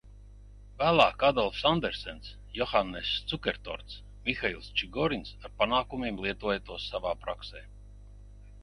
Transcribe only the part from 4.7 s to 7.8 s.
Čigorins ar panākumiem lietoja to savā praksē.